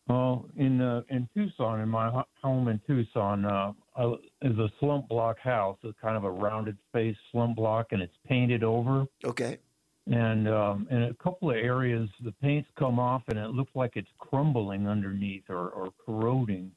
[0.06, 4.04] Well, in uh, in Tucson, in my home in Tucson, uh, I,
[4.42, 5.78] is a slump block house.
[5.82, 9.06] It's kind of a rounded face slump block, and it's painted over.
[9.24, 9.58] Okay.
[10.06, 13.92] And um, in a couple of areas, the paint's come off, and it looks like
[13.94, 16.70] it's crumbling underneath or, or corroding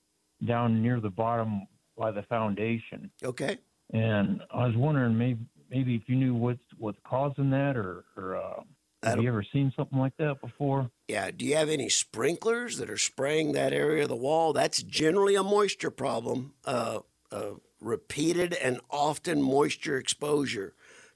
[0.48, 3.12] down near the bottom by the foundation.
[3.22, 3.58] Okay.
[3.92, 8.38] And I was wondering, maybe maybe if you knew what's what's causing that, or or
[8.38, 8.62] uh,
[9.04, 10.90] have you ever seen something like that before?
[11.08, 11.32] Yeah.
[11.32, 14.54] Do you have any sprinklers that are spraying that area of the wall?
[14.54, 16.54] That's generally a moisture problem.
[16.66, 17.00] Uh,
[17.32, 20.74] uh, repeated and often moisture exposure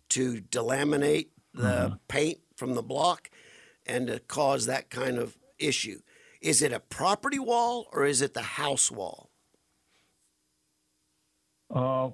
[0.10, 3.30] to delaminate the paint from the block
[3.86, 6.00] and to cause that kind of issue.
[6.42, 9.32] Is it a property wall or is it the house wall?
[11.74, 12.10] Uh,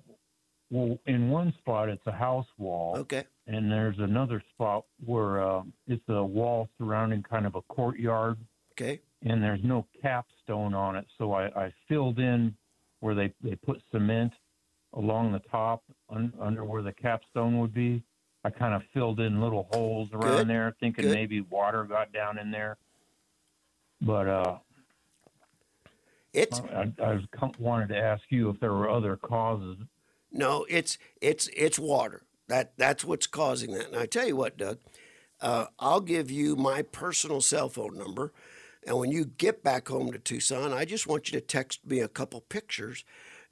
[0.69, 2.95] well, in one spot it's a house wall.
[2.97, 3.25] Okay.
[3.47, 8.37] And there's another spot where uh, it's a wall surrounding kind of a courtyard.
[8.73, 8.99] Okay.
[9.23, 12.55] And there's no capstone on it, so I, I filled in
[12.99, 14.33] where they they put cement
[14.93, 18.03] along the top un, under where the capstone would be.
[18.43, 20.47] I kind of filled in little holes around Good.
[20.49, 21.15] there, thinking Good.
[21.15, 22.77] maybe water got down in there.
[23.99, 24.57] But uh,
[26.33, 27.23] It's I, I was
[27.59, 29.77] wanted to ask you if there were other causes.
[30.31, 32.23] No, it's it's it's water.
[32.47, 33.87] That that's what's causing that.
[33.87, 34.79] And I tell you what, Doug,
[35.41, 38.33] uh, I'll give you my personal cell phone number,
[38.85, 41.99] and when you get back home to Tucson, I just want you to text me
[41.99, 43.03] a couple pictures,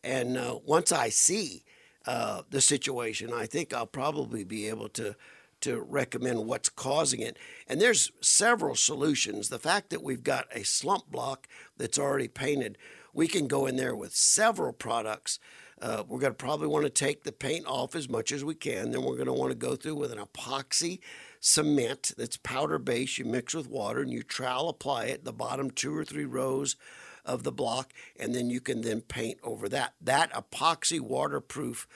[0.04, 1.64] and uh, once I see
[2.06, 5.16] uh, the situation, I think I'll probably be able to
[5.62, 7.38] to recommend what's causing it.
[7.68, 9.50] And there's several solutions.
[9.50, 12.78] The fact that we've got a slump block that's already painted,
[13.14, 15.40] we can go in there with several products.
[15.82, 18.56] Uh, we're going to probably want to take the paint off as much as we
[18.56, 18.92] can.
[18.92, 21.00] Then we're going to want to go through with an epoxy
[21.40, 23.18] cement that's powder base.
[23.18, 26.78] You mix with water and you trowel apply it the bottom two or three rows
[27.26, 29.96] of the block, and then you can then paint over that.
[30.00, 31.88] That epoxy waterproof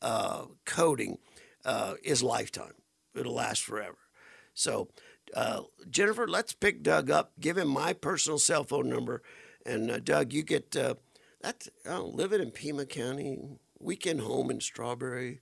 [0.00, 1.18] uh, coating
[1.64, 2.74] uh, is lifetime.
[3.14, 3.98] It'll last forever.
[4.54, 4.88] So,
[5.34, 7.32] uh, Jennifer, let's pick Doug up.
[7.40, 9.22] Give him my personal cell phone number,
[9.66, 10.76] and uh, Doug, you get
[11.46, 11.68] uh, that.
[11.86, 15.40] Oh, living in Pima County, weekend home in Strawberry.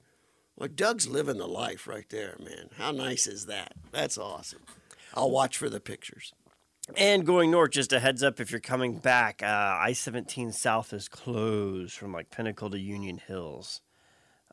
[0.57, 2.71] Well, Doug's living the life right there, man.
[2.79, 3.75] How nice is that?
[3.91, 4.63] That's awesome.
[5.15, 6.33] I'll watch for the pictures.
[6.97, 9.47] And going north, just a heads up if you're coming back, uh,
[9.81, 13.81] I 17 South is closed from like Pinnacle to Union Hills.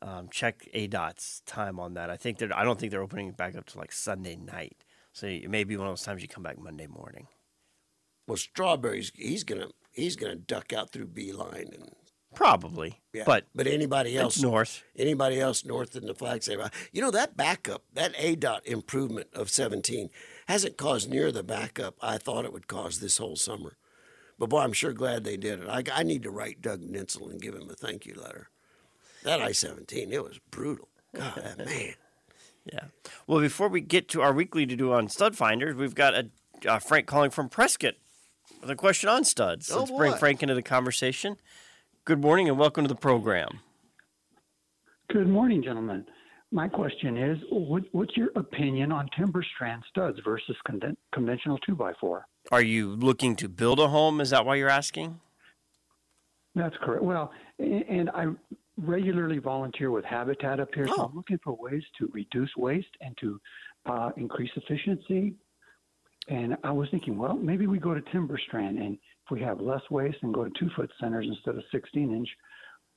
[0.00, 2.10] Um, check ADOT's time on that.
[2.10, 4.78] I think they're, I don't think they're opening it back up to like Sunday night.
[5.12, 7.28] So it may be one of those times you come back Monday morning.
[8.26, 11.90] Well, Strawberry's he's gonna he's gonna duck out through Beeline and
[12.34, 13.00] Probably.
[13.12, 13.24] yeah.
[13.26, 14.82] But but anybody else north.
[14.96, 16.70] Anybody else north in the Flagstaff?
[16.92, 20.08] You know that backup, that ADOT improvement of 17
[20.48, 23.76] hasn't caused near the backup I thought it would cause this whole summer.
[24.38, 25.68] But boy, I'm sure glad they did it.
[25.68, 28.48] I, I need to write Doug Nitzel and give him a thank you letter.
[29.22, 30.88] That I-17, it was brutal.
[31.14, 31.94] God, man.
[32.64, 32.86] Yeah.
[33.26, 36.30] Well, before we get to our weekly to do on stud finders, we've got a
[36.66, 37.94] uh, Frank calling from Prescott
[38.62, 39.70] with a question on studs.
[39.70, 40.14] Oh, Let's bring.
[40.14, 41.36] Frank into the conversation.
[42.04, 43.60] Good morning and welcome to the program.
[45.10, 46.06] Good morning, gentlemen.
[46.52, 52.22] My question is, what, what's your opinion on timber strand studs versus conden- conventional 2x4?
[52.50, 54.20] Are you looking to build a home?
[54.20, 55.20] Is that why you're asking?
[56.54, 57.02] That's correct.
[57.02, 58.26] Well, and I
[58.76, 63.16] regularly volunteer with Habitat up here, so I'm looking for ways to reduce waste and
[63.20, 63.40] to
[63.86, 65.34] uh, increase efficiency.
[66.28, 69.60] And I was thinking, well, maybe we go to timber strand, and if we have
[69.60, 72.28] less waste and go to two foot centers instead of 16 inch,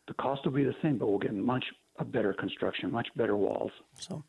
[0.07, 1.65] the cost will be the same, but we'll get much
[1.97, 3.71] a better construction, much better walls.
[3.97, 4.23] So,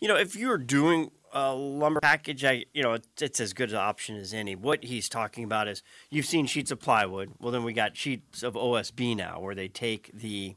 [0.00, 3.70] you know, if you're doing a lumber package, I, you know, it's, it's as good
[3.70, 4.56] an option as any.
[4.56, 7.32] What he's talking about is you've seen sheets of plywood.
[7.38, 10.56] Well, then we got sheets of OSB now, where they take the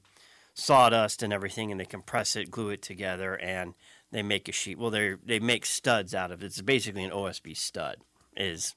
[0.53, 3.73] sawdust and everything and they compress it, glue it together, and
[4.11, 4.77] they make a sheet.
[4.77, 6.45] Well, they they make studs out of it.
[6.45, 7.97] It's basically an OSB stud.
[8.37, 8.75] Is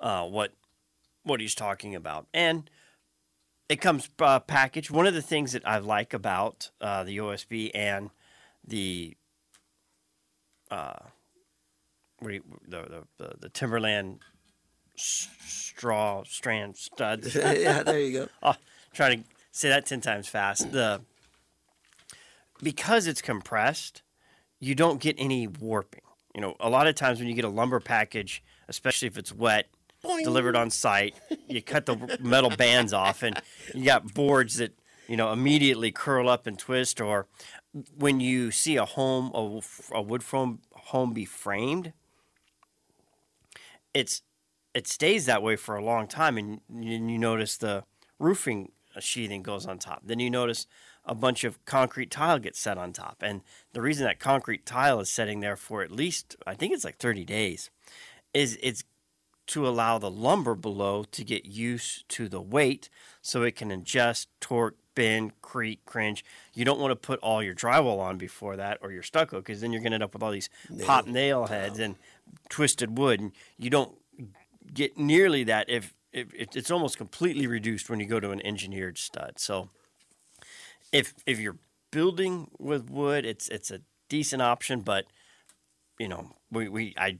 [0.00, 0.52] uh, what
[1.22, 2.70] what he's talking about, and
[3.68, 4.90] it comes uh, packaged.
[4.90, 8.10] One of the things that I like about uh, the OSB and
[8.66, 9.16] the
[10.70, 10.94] uh,
[12.22, 14.20] you, the, the the the Timberland
[14.96, 17.34] s- straw strand studs.
[17.36, 18.28] Yeah, there you go.
[18.42, 18.54] Oh,
[18.92, 20.72] trying to say that ten times fast.
[20.72, 21.00] The
[22.62, 24.02] because it's compressed,
[24.60, 26.02] you don't get any warping.
[26.34, 29.32] You know, a lot of times when you get a lumber package, especially if it's
[29.32, 29.66] wet,
[30.02, 31.14] delivered on site,
[31.48, 33.40] you cut the metal bands off, and
[33.74, 34.72] you got boards that
[35.08, 37.00] you know immediately curl up and twist.
[37.00, 37.26] Or
[37.96, 39.60] when you see a home, a,
[39.96, 41.92] a wood frame home be framed,
[43.94, 44.22] it's
[44.74, 47.84] it stays that way for a long time, and you, you notice the
[48.18, 50.02] roofing sheathing goes on top.
[50.04, 50.66] Then you notice
[51.08, 53.40] a bunch of concrete tile gets set on top, and
[53.72, 56.98] the reason that concrete tile is setting there for at least I think it's like
[56.98, 57.70] 30 days,
[58.34, 58.84] is it's
[59.48, 62.90] to allow the lumber below to get used to the weight
[63.22, 66.24] so it can adjust, torque, bend, creak, cringe.
[66.54, 69.60] You don't want to put all your drywall on before that or your stucco because
[69.60, 70.50] then you're going to end up with all these
[70.84, 71.96] pop nail heads and
[72.50, 73.20] twisted wood.
[73.20, 73.96] And you don't
[74.74, 78.98] get nearly that if, if it's almost completely reduced when you go to an engineered
[78.98, 79.38] stud.
[79.38, 79.70] So
[80.92, 81.58] if if you're
[81.90, 85.06] building with wood, it's it's a decent option, but
[85.98, 87.18] you know, we, we I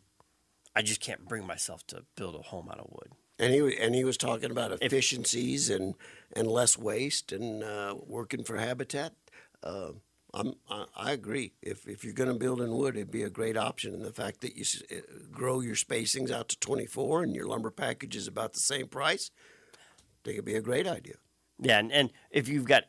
[0.74, 3.12] I just can't bring myself to build a home out of wood.
[3.38, 5.94] And he and he was talking about efficiencies and
[6.34, 9.14] and less waste and uh, working for Habitat.
[9.62, 9.90] Uh,
[10.34, 10.54] I'm,
[10.94, 11.54] I, agree.
[11.62, 13.94] If if you're going to build in wood, it'd be a great option.
[13.94, 15.00] And the fact that you s- uh,
[15.32, 19.30] grow your spacings out to 24 and your lumber package is about the same price,
[19.74, 19.78] I
[20.24, 21.14] think it'd be a great idea.
[21.58, 22.84] Yeah, and, and if you've got,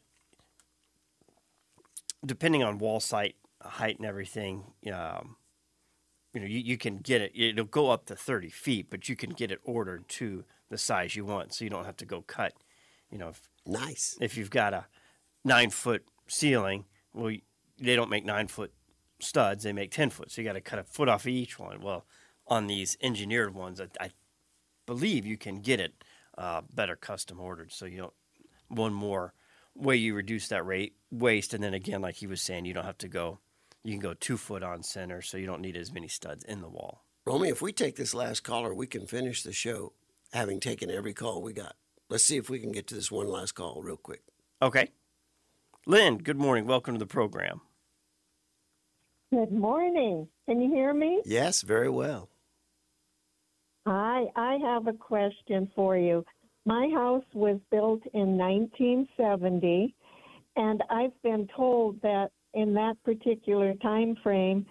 [2.25, 5.36] depending on wall site height and everything, um,
[6.34, 7.32] you know, you, you can get it.
[7.36, 11.15] It'll go up to thirty feet, but you can get it ordered to the size
[11.15, 12.53] you want, so you don't have to go cut.
[13.10, 14.17] You know, if, nice.
[14.21, 14.86] If you've got a
[15.43, 17.36] nine foot ceiling, well,
[17.79, 18.71] they don't make nine foot
[19.19, 20.32] studs; they make ten foot.
[20.32, 21.82] So you got to cut a foot off of each one.
[21.82, 22.05] Well,
[22.47, 24.12] on these engineered ones, I, I
[24.86, 26.03] believe you can get it
[26.38, 28.13] uh, better custom ordered, so you don't
[28.67, 29.34] one more
[29.80, 32.86] way you reduce that rate waste, and then again, like he was saying, you don't
[32.86, 33.39] have to go.
[33.84, 36.62] You can go two foot on center, so you don't need as many studs in
[36.62, 37.04] the wall.
[37.26, 39.94] Romey, if we take this last caller, we can finish the show
[40.34, 41.76] having taken every call we got.
[42.10, 44.22] Let's see if we can get to this one last call real quick.
[44.62, 44.89] Okay,
[45.86, 46.18] Lynn.
[46.18, 46.65] Good morning.
[46.65, 47.62] Welcome to the program.
[49.32, 50.28] Good morning.
[50.48, 51.22] Can you hear me?
[51.24, 52.30] Yes, very well.
[53.88, 56.26] Hi, I have a question for you.
[56.65, 59.95] My house was built in 1970,
[60.56, 64.65] and I've been told that in that particular time frame,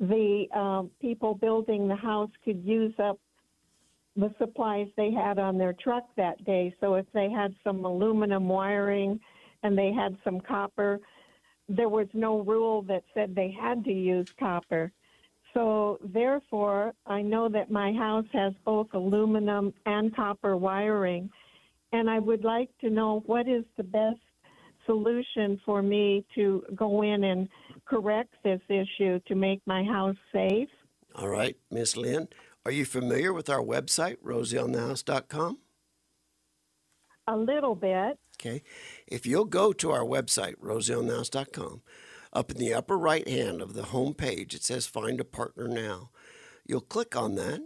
[0.00, 3.18] the um, people building the house could use up
[4.16, 6.74] the supplies they had on their truck that day.
[6.80, 9.20] So if they had some aluminum wiring
[9.62, 11.00] and they had some copper,
[11.68, 14.90] there was no rule that said they had to use copper.
[15.54, 21.30] So therefore, I know that my house has both aluminum and copper wiring,
[21.92, 24.20] and I would like to know what is the best
[24.86, 27.48] solution for me to go in and
[27.84, 30.68] correct this issue to make my house safe.
[31.14, 32.28] All right, Miss Lynn,
[32.64, 35.58] are you familiar with our website, rosieonthehouse.com?
[37.26, 38.18] A little bit.
[38.40, 38.62] Okay.
[39.06, 41.82] If you'll go to our website, rosieonthehouse.com,
[42.32, 45.66] up in the upper right hand of the home page, it says Find a Partner
[45.66, 46.10] Now.
[46.64, 47.60] You'll click on that.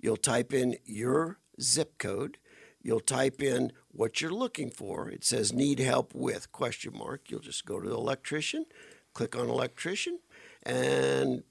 [0.00, 2.38] You'll type in your zip code.
[2.82, 5.08] You'll type in what you're looking for.
[5.08, 7.30] It says need help with question mark.
[7.30, 8.66] You'll just go to the electrician,
[9.14, 10.18] click on electrician,
[10.64, 11.44] and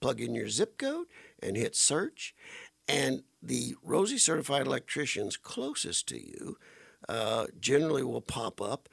[0.00, 1.06] plug in your zip code
[1.42, 2.34] and hit search.
[2.88, 6.56] And the Rosie certified electricians closest to you
[7.08, 8.88] uh, generally will pop up.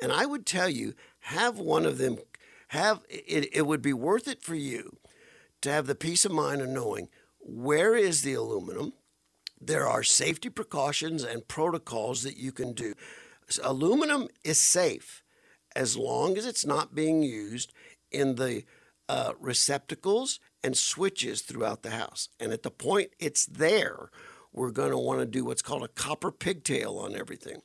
[0.00, 2.18] And I would tell you, have one of them.
[2.70, 3.48] Have it.
[3.52, 4.98] It would be worth it for you
[5.60, 7.08] to have the peace of mind of knowing
[7.40, 8.92] where is the aluminum.
[9.60, 12.94] There are safety precautions and protocols that you can do.
[13.60, 15.24] Aluminum is safe
[15.74, 17.72] as long as it's not being used
[18.12, 18.62] in the
[19.08, 22.28] uh, receptacles and switches throughout the house.
[22.38, 24.10] And at the point it's there,
[24.52, 27.62] we're going to want to do what's called a copper pigtail on everything.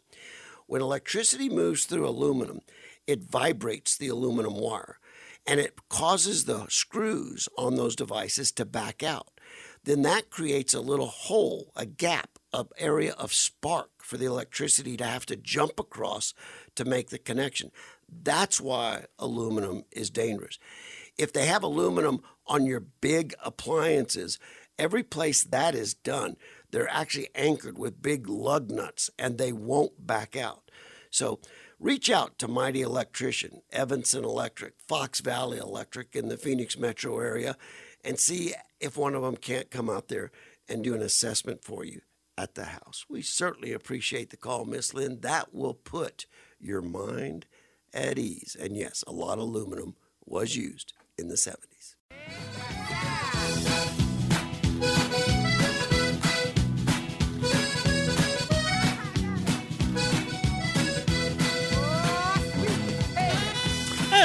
[0.65, 2.62] When electricity moves through aluminum,
[3.08, 5.00] it vibrates the aluminum wire
[5.46, 9.30] and it causes the screws on those devices to back out.
[9.84, 14.98] Then that creates a little hole, a gap, an area of spark for the electricity
[14.98, 16.34] to have to jump across
[16.76, 17.72] to make the connection.
[18.10, 20.58] That's why aluminum is dangerous.
[21.18, 24.39] If they have aluminum on your big appliances,
[24.80, 26.38] every place that is done,
[26.72, 30.72] they're actually anchored with big lug nuts and they won't back out.
[31.12, 31.39] So
[31.80, 37.55] reach out to Mighty Electrician, Evanson Electric, Fox Valley Electric in the Phoenix metro area
[38.03, 40.32] and see if one of them can't come out there
[40.67, 42.01] and do an assessment for you
[42.38, 43.05] at the house.
[43.09, 45.21] We certainly appreciate the call, Miss Lynn.
[45.21, 46.26] That will put
[46.59, 47.45] your mind
[47.93, 48.55] at ease.
[48.59, 49.95] And yes, a lot of aluminum
[50.26, 51.95] was used in the 70s.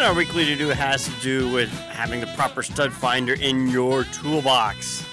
[0.00, 3.68] And our weekly to do has to do with having the proper stud finder in
[3.68, 5.04] your toolbox.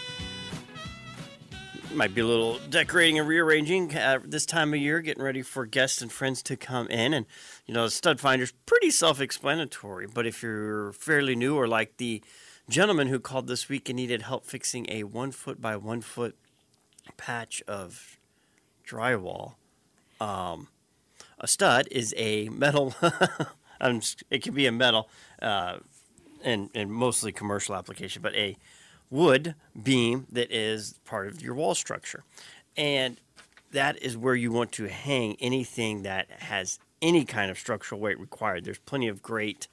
[1.94, 5.66] might be a little decorating and rearranging at this time of year, getting ready for
[5.66, 7.14] guests and friends to come in.
[7.14, 7.26] And,
[7.66, 10.08] you know, the stud finder's pretty self explanatory.
[10.08, 12.24] But if you're fairly new, or like the
[12.70, 16.38] gentleman who called this week and needed help fixing a one foot by one foot
[17.18, 18.18] patch of
[18.88, 19.56] drywall,
[20.22, 20.70] um,
[21.38, 22.96] a stud is a metal,
[23.82, 25.10] it can be a metal,
[25.42, 25.78] uh,
[26.44, 28.58] and, and mostly commercial application, but a
[29.10, 32.24] wood beam that is part of your wall structure.
[32.76, 33.20] And
[33.72, 38.20] that is where you want to hang anything that has any kind of structural weight
[38.20, 38.66] required.
[38.66, 39.68] There's plenty of great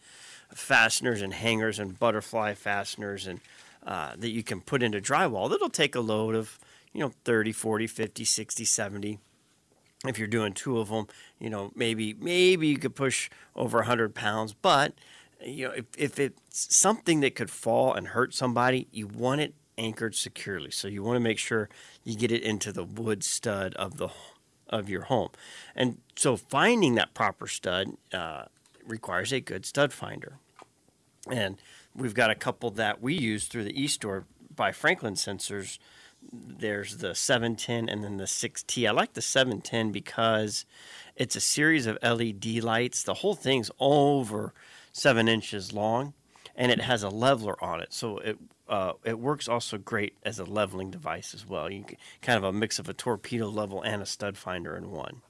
[0.55, 3.41] fasteners and hangers and butterfly fasteners and
[3.87, 6.59] uh, that you can put into drywall that'll take a load of
[6.93, 9.19] you know 30 40 50 60 70
[10.05, 11.07] if you're doing two of them
[11.39, 14.95] you know maybe maybe you could push over 100 pounds but
[15.45, 19.55] you know if, if it's something that could fall and hurt somebody you want it
[19.79, 20.71] anchored securely.
[20.71, 21.69] So you want to make sure
[22.03, 24.09] you get it into the wood stud of the
[24.69, 25.29] of your home.
[25.77, 28.45] And so finding that proper stud uh,
[28.87, 30.39] requires a good stud finder.
[31.31, 31.59] And
[31.95, 34.25] we've got a couple that we use through the e-store
[34.55, 35.79] by franklin sensors
[36.33, 38.89] there's the 710 and then the 6T.
[38.89, 40.65] I like the 710 because
[41.17, 43.03] it's a series of LED lights.
[43.03, 44.53] The whole thing's over
[44.93, 46.15] seven inches long,
[46.57, 50.39] and it has a leveler on it, so it uh, it works also great as
[50.39, 51.71] a leveling device as well.
[51.71, 54.91] You can, kind of a mix of a torpedo level and a stud finder in
[54.91, 55.21] one.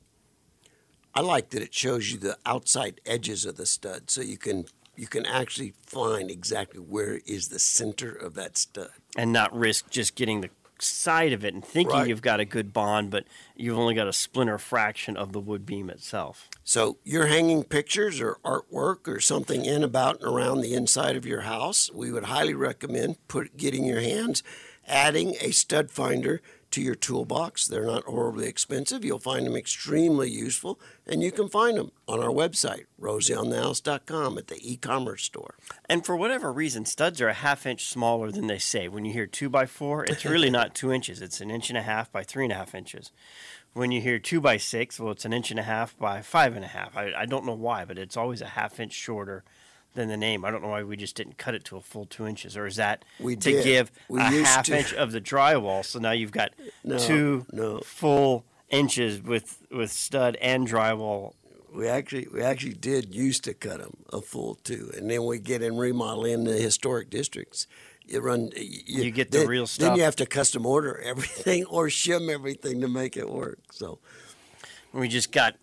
[1.17, 4.67] I like that it shows you the outside edges of the stud, so you can
[4.97, 8.91] you can actually find exactly where is the center of that stud.
[9.17, 12.09] and not risk just getting the side of it and thinking Right.
[12.09, 13.25] you've got a good bond, but
[13.57, 16.49] you've only got a splinter fraction of the wood beam itself.
[16.65, 21.25] So you're hanging pictures or artwork or something in about and around the inside of
[21.27, 21.91] your house.
[21.93, 24.43] We would highly recommend put getting your hands,
[24.87, 26.43] adding a stud finder
[26.75, 27.67] to your toolbox.
[27.67, 29.05] They're not horribly expensive.
[29.05, 34.49] You'll find them extremely useful, and you can find them on our website, rosieonthehouse.com at
[34.49, 35.55] the e-commerce store.
[35.89, 38.89] And for whatever reason, studs are a half inch smaller than they say.
[38.89, 41.23] When you hear two by four, it's really not two inches.
[41.23, 43.13] It's an inch and a half by three and a half inches.
[43.73, 46.57] When you hear two by six, well, it's an inch and a half by five
[46.57, 46.97] and a half.
[46.97, 49.45] I, I don't know why, but it's always a half inch shorter
[49.95, 50.45] than the name.
[50.45, 52.67] I don't know why we just didn't cut it to a full two inches, or
[52.67, 53.65] is that We to did.
[53.65, 54.79] give We a half to.
[54.79, 55.85] inch of the drywall?
[55.85, 57.79] So now you've got No, two no.
[57.81, 61.35] full inches with with stud and drywall.
[61.73, 65.39] We actually we actually did used to cut them a full two, and then we
[65.39, 67.67] get in remodel in the historic districts.
[68.07, 69.89] You run, you, You get the then- real stuff.
[69.89, 73.61] Then you have to custom order everything or shim everything to make it work.
[73.73, 73.99] So
[74.93, 75.57] We just got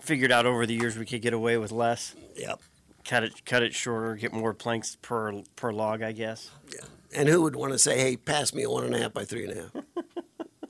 [0.00, 2.14] figured out over the years we could get away with less.
[2.36, 2.60] Yep.
[3.04, 6.50] Cut it cut it shorter, get more planks per per log, I guess.
[6.72, 6.84] Yeah.
[7.14, 9.24] And who would want to say, "Hey, pass me a one and a half by
[9.24, 9.70] three and a half"?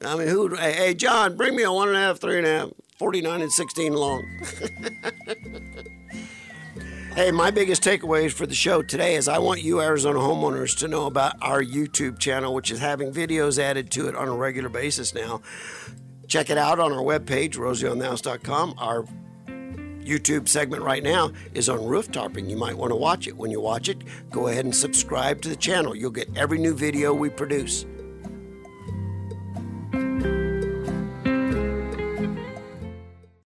[0.05, 0.59] I mean, who would?
[0.59, 3.43] Hey, hey, John, bring me a one and a half, three and a half, 49
[3.43, 4.25] and 16 long.
[7.15, 10.89] hey, my biggest takeaways for the show today is I want you Arizona homeowners to
[10.89, 14.71] know about our YouTube channel, which is having videos added to it on a regular
[14.71, 15.43] basis now.
[16.29, 18.77] Check it out on our webpage, rosieonthehouse.com.
[18.79, 19.05] Our
[20.11, 22.51] YouTube segment right now is on roof topping.
[22.51, 23.37] You might want to watch it.
[23.37, 25.95] When you watch it, go ahead and subscribe to the channel.
[25.95, 27.87] You'll get every new video we produce.